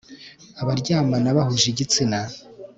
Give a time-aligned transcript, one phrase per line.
[0.61, 2.19] Abaryamana bahuje igitsina